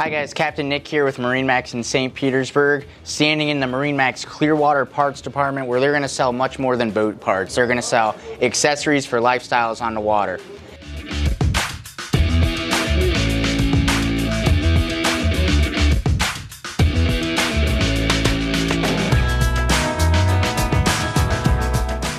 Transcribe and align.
Hi 0.00 0.08
guys, 0.08 0.32
Captain 0.32 0.66
Nick 0.66 0.88
here 0.88 1.04
with 1.04 1.18
MarineMax 1.18 1.74
in 1.74 1.82
St. 1.84 2.14
Petersburg, 2.14 2.86
standing 3.04 3.50
in 3.50 3.60
the 3.60 3.66
MarineMax 3.66 4.24
Clearwater 4.24 4.86
Parts 4.86 5.20
Department 5.20 5.66
where 5.66 5.78
they're 5.78 5.92
going 5.92 6.00
to 6.00 6.08
sell 6.08 6.32
much 6.32 6.58
more 6.58 6.74
than 6.74 6.90
boat 6.90 7.20
parts. 7.20 7.54
They're 7.54 7.66
going 7.66 7.76
to 7.76 7.82
sell 7.82 8.16
accessories 8.40 9.04
for 9.04 9.18
lifestyles 9.18 9.82
on 9.82 9.92
the 9.92 10.00
water. 10.00 10.38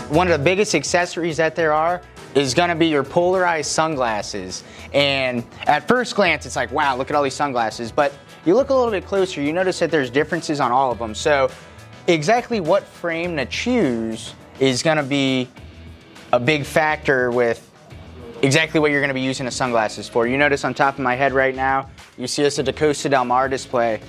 One 0.10 0.28
of 0.28 0.38
the 0.38 0.44
biggest 0.44 0.76
accessories 0.76 1.38
that 1.38 1.56
there 1.56 1.74
are 1.74 2.04
is 2.36 2.54
gonna 2.54 2.76
be 2.76 2.88
your 2.88 3.04
polarized 3.04 3.72
sunglasses. 3.72 4.64
And 4.94 5.46
at 5.68 5.88
first 5.88 6.16
glance, 6.16 6.46
it's 6.46 6.56
like, 6.56 6.72
wow, 6.72 6.96
look 6.96 7.10
at 7.10 7.16
all 7.16 7.24
these 7.24 7.34
sunglasses. 7.34 7.92
But 7.92 8.14
you 8.46 8.56
look 8.56 8.70
a 8.70 8.74
little 8.74 8.92
bit 8.92 9.06
closer, 9.06 9.42
you 9.42 9.54
notice 9.54 9.80
that 9.80 9.92
there's 9.92 10.10
differences 10.10 10.60
on 10.60 10.72
all 10.72 10.92
of 10.92 11.00
them. 11.00 11.14
So 11.14 11.50
exactly 12.08 12.60
what 12.60 12.84
frame 12.84 13.38
to 13.38 13.46
choose 13.46 14.34
is 14.60 14.82
gonna 14.82 15.04
be 15.04 15.50
a 16.34 16.40
big 16.40 16.66
factor 16.66 17.32
with 17.32 17.68
exactly 18.42 18.80
what 18.80 18.92
you're 18.92 19.02
gonna 19.02 19.14
be 19.14 19.22
using 19.22 19.46
the 19.46 19.52
sunglasses 19.52 20.08
for. 20.08 20.26
You 20.26 20.38
notice 20.38 20.64
on 20.64 20.74
top 20.74 20.96
of 20.96 21.02
my 21.02 21.16
head 21.16 21.34
right 21.34 21.56
now, 21.56 21.90
you 22.18 22.28
see 22.28 22.46
us 22.46 22.58
at 22.60 22.66
the 22.66 22.74
Costa 22.74 23.10
Del 23.10 23.26
Mar 23.26 23.50
display. 23.50 24.00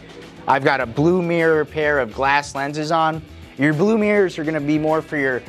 I've 0.47 0.65
got 0.65 0.81
a 0.81 0.87
blue 0.87 1.23
mirror 1.23 1.65
pair 1.65 1.99
of 1.99 2.13
glass 2.13 2.55
lenses 2.55 2.91
on. 2.91 3.23
Your 3.59 3.75
blue 3.75 3.99
mirrors 3.99 4.39
are 4.39 4.45
gonna 4.45 4.61
be 4.61 4.79
more 4.79 5.03
for 5.03 5.17
your 5.17 5.43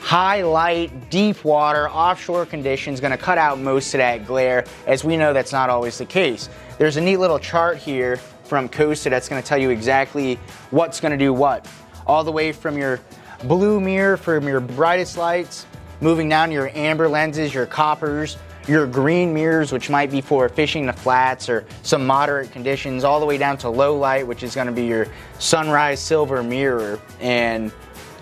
high 0.00 0.42
light, 0.42 1.10
deep 1.10 1.44
water, 1.44 1.88
offshore 1.90 2.46
conditions 2.46 3.00
gonna 3.00 3.18
cut 3.18 3.38
out 3.38 3.58
most 3.58 3.94
of 3.94 3.98
that 3.98 4.26
glare, 4.26 4.64
as 4.86 5.04
we 5.04 5.16
know 5.16 5.32
that's 5.32 5.52
not 5.52 5.70
always 5.70 5.98
the 5.98 6.06
case. 6.06 6.48
There's 6.78 6.96
a 6.96 7.00
neat 7.00 7.16
little 7.16 7.38
chart 7.38 7.76
here 7.76 8.16
from 8.44 8.68
Costa 8.68 9.10
that's 9.10 9.28
gonna 9.28 9.42
tell 9.42 9.58
you 9.58 9.70
exactly 9.70 10.38
what's 10.70 11.00
gonna 11.00 11.16
do 11.16 11.32
what. 11.32 11.66
All 12.06 12.24
the 12.24 12.32
way 12.32 12.52
from 12.52 12.78
your 12.78 13.00
blue 13.44 13.80
mirror 13.80 14.16
from 14.16 14.48
your 14.48 14.60
brightest 14.60 15.16
lights, 15.16 15.66
moving 16.00 16.28
down 16.28 16.50
your 16.50 16.70
amber 16.74 17.08
lenses, 17.08 17.52
your 17.54 17.66
coppers, 17.66 18.36
your 18.66 18.86
green 18.86 19.32
mirrors, 19.32 19.72
which 19.72 19.88
might 19.88 20.10
be 20.10 20.20
for 20.20 20.48
fishing 20.48 20.86
the 20.86 20.92
flats 20.92 21.48
or 21.48 21.64
some 21.82 22.06
moderate 22.06 22.50
conditions, 22.50 23.02
all 23.02 23.18
the 23.18 23.26
way 23.26 23.38
down 23.38 23.56
to 23.56 23.68
low 23.68 23.96
light, 23.96 24.26
which 24.26 24.42
is 24.42 24.54
gonna 24.54 24.72
be 24.72 24.84
your 24.84 25.06
sunrise 25.38 26.00
silver 26.00 26.42
mirror. 26.42 27.00
And 27.20 27.72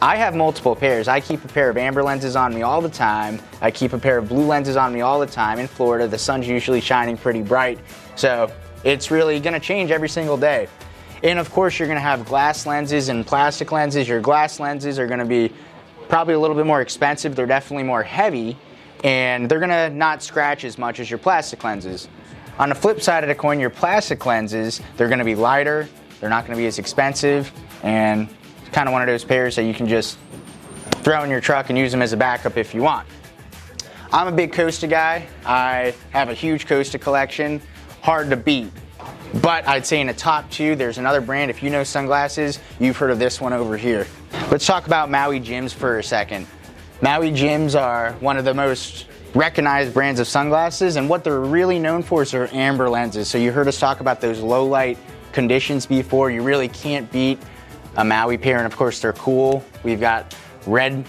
I 0.02 0.16
have 0.16 0.34
multiple 0.34 0.76
pairs. 0.76 1.08
I 1.08 1.20
keep 1.20 1.42
a 1.44 1.48
pair 1.48 1.70
of 1.70 1.78
amber 1.78 2.02
lenses 2.02 2.36
on 2.36 2.54
me 2.54 2.60
all 2.60 2.82
the 2.82 2.88
time. 2.88 3.40
I 3.62 3.70
keep 3.70 3.94
a 3.94 3.98
pair 3.98 4.18
of 4.18 4.28
blue 4.28 4.44
lenses 4.44 4.76
on 4.76 4.92
me 4.92 5.00
all 5.00 5.18
the 5.18 5.26
time. 5.26 5.58
In 5.58 5.66
Florida, 5.66 6.06
the 6.06 6.18
sun's 6.18 6.46
usually 6.46 6.82
shining 6.82 7.16
pretty 7.16 7.40
bright. 7.40 7.78
So 8.14 8.52
it's 8.84 9.10
really 9.10 9.40
gonna 9.40 9.58
change 9.58 9.90
every 9.90 10.10
single 10.10 10.36
day. 10.36 10.68
And 11.22 11.38
of 11.38 11.50
course, 11.50 11.78
you're 11.78 11.88
gonna 11.88 12.00
have 12.00 12.26
glass 12.26 12.66
lenses 12.66 13.08
and 13.08 13.26
plastic 13.26 13.72
lenses. 13.72 14.06
Your 14.06 14.20
glass 14.20 14.60
lenses 14.60 14.98
are 14.98 15.06
gonna 15.06 15.24
be 15.24 15.50
probably 16.10 16.34
a 16.34 16.38
little 16.38 16.56
bit 16.56 16.66
more 16.66 16.82
expensive. 16.82 17.34
They're 17.34 17.46
definitely 17.46 17.84
more 17.84 18.02
heavy 18.02 18.56
and 19.02 19.48
they're 19.48 19.60
gonna 19.60 19.88
not 19.88 20.22
scratch 20.22 20.64
as 20.64 20.76
much 20.76 21.00
as 21.00 21.10
your 21.10 21.18
plastic 21.18 21.64
lenses. 21.64 22.08
On 22.58 22.68
the 22.68 22.74
flip 22.74 23.00
side 23.00 23.24
of 23.24 23.28
the 23.28 23.34
coin, 23.34 23.58
your 23.58 23.70
plastic 23.70 24.26
lenses, 24.26 24.82
they're 24.96 25.08
gonna 25.08 25.24
be 25.24 25.34
lighter, 25.34 25.88
they're 26.20 26.30
not 26.30 26.46
gonna 26.46 26.56
be 26.56 26.66
as 26.66 26.78
expensive, 26.78 27.50
and 27.82 28.28
kind 28.76 28.90
of 28.90 28.92
one 28.92 29.00
of 29.00 29.08
those 29.08 29.24
pairs 29.24 29.56
that 29.56 29.62
you 29.62 29.72
can 29.72 29.88
just 29.88 30.18
throw 30.96 31.24
in 31.24 31.30
your 31.30 31.40
truck 31.40 31.70
and 31.70 31.78
use 31.78 31.90
them 31.90 32.02
as 32.02 32.12
a 32.12 32.16
backup 32.16 32.58
if 32.58 32.74
you 32.74 32.82
want. 32.82 33.08
I'm 34.12 34.26
a 34.26 34.32
big 34.32 34.52
Costa 34.52 34.86
guy. 34.86 35.26
I 35.46 35.94
have 36.10 36.28
a 36.28 36.34
huge 36.34 36.66
Costa 36.66 36.98
collection, 36.98 37.62
hard 38.02 38.28
to 38.28 38.36
beat. 38.36 38.70
But 39.40 39.66
I'd 39.66 39.86
say 39.86 40.02
in 40.02 40.08
the 40.08 40.12
top 40.12 40.50
two, 40.50 40.76
there's 40.76 40.98
another 40.98 41.22
brand. 41.22 41.50
If 41.50 41.62
you 41.62 41.70
know 41.70 41.84
sunglasses, 41.84 42.58
you've 42.78 42.98
heard 42.98 43.10
of 43.10 43.18
this 43.18 43.40
one 43.40 43.54
over 43.54 43.78
here. 43.78 44.06
Let's 44.50 44.66
talk 44.66 44.86
about 44.86 45.10
Maui 45.10 45.40
Jims 45.40 45.72
for 45.72 45.98
a 45.98 46.02
second. 46.02 46.46
Maui 47.00 47.30
Jims 47.30 47.74
are 47.74 48.12
one 48.20 48.36
of 48.36 48.44
the 48.44 48.52
most 48.52 49.06
recognized 49.34 49.94
brands 49.94 50.20
of 50.20 50.28
sunglasses, 50.28 50.96
and 50.96 51.08
what 51.08 51.24
they're 51.24 51.40
really 51.40 51.78
known 51.78 52.02
for 52.02 52.24
is 52.24 52.30
their 52.30 52.54
amber 52.54 52.90
lenses. 52.90 53.26
So 53.26 53.38
you 53.38 53.52
heard 53.52 53.68
us 53.68 53.80
talk 53.80 54.00
about 54.00 54.20
those 54.20 54.40
low 54.40 54.66
light 54.66 54.98
conditions 55.32 55.86
before. 55.86 56.30
You 56.30 56.42
really 56.42 56.68
can't 56.68 57.10
beat 57.10 57.38
a 57.96 58.04
Maui 58.04 58.38
pair, 58.38 58.58
and 58.58 58.66
of 58.66 58.76
course 58.76 59.00
they're 59.00 59.12
cool. 59.14 59.64
We've 59.82 60.00
got 60.00 60.34
red, 60.66 61.04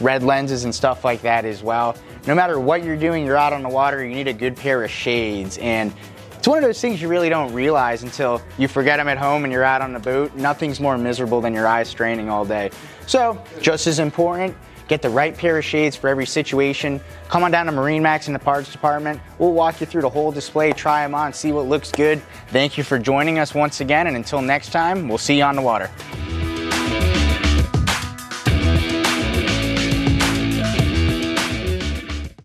red 0.00 0.22
lenses 0.22 0.64
and 0.64 0.74
stuff 0.74 1.04
like 1.04 1.22
that 1.22 1.44
as 1.44 1.62
well. 1.62 1.96
No 2.26 2.34
matter 2.34 2.60
what 2.60 2.84
you're 2.84 2.96
doing, 2.96 3.24
you're 3.24 3.36
out 3.36 3.52
on 3.52 3.62
the 3.62 3.68
water, 3.68 4.04
you 4.04 4.14
need 4.14 4.28
a 4.28 4.32
good 4.32 4.56
pair 4.56 4.84
of 4.84 4.90
shades. 4.90 5.58
And 5.58 5.92
it's 6.36 6.46
one 6.46 6.58
of 6.58 6.64
those 6.64 6.80
things 6.80 7.02
you 7.02 7.08
really 7.08 7.28
don't 7.28 7.52
realize 7.52 8.02
until 8.02 8.40
you 8.58 8.68
forget 8.68 8.98
them 8.98 9.08
at 9.08 9.18
home 9.18 9.44
and 9.44 9.52
you're 9.52 9.64
out 9.64 9.82
on 9.82 9.92
the 9.92 9.98
boat. 9.98 10.34
Nothing's 10.34 10.78
more 10.78 10.96
miserable 10.96 11.40
than 11.40 11.52
your 11.52 11.66
eyes 11.66 11.88
straining 11.88 12.28
all 12.28 12.44
day. 12.44 12.70
So, 13.06 13.42
just 13.60 13.86
as 13.86 13.98
important, 13.98 14.54
get 14.86 15.02
the 15.02 15.10
right 15.10 15.36
pair 15.36 15.58
of 15.58 15.64
shades 15.64 15.96
for 15.96 16.08
every 16.08 16.26
situation. 16.26 17.00
Come 17.28 17.42
on 17.42 17.50
down 17.50 17.66
to 17.66 17.72
MarineMax 17.72 18.28
in 18.28 18.32
the 18.32 18.38
parts 18.38 18.70
department. 18.70 19.20
We'll 19.38 19.52
walk 19.52 19.80
you 19.80 19.86
through 19.86 20.02
the 20.02 20.10
whole 20.10 20.30
display, 20.30 20.72
try 20.72 21.02
them 21.02 21.14
on, 21.14 21.32
see 21.32 21.52
what 21.52 21.66
looks 21.66 21.90
good. 21.90 22.22
Thank 22.48 22.78
you 22.78 22.84
for 22.84 22.98
joining 22.98 23.38
us 23.38 23.54
once 23.54 23.80
again, 23.80 24.06
and 24.06 24.16
until 24.16 24.40
next 24.40 24.70
time, 24.70 25.08
we'll 25.08 25.18
see 25.18 25.38
you 25.38 25.44
on 25.44 25.56
the 25.56 25.62
water. 25.62 25.90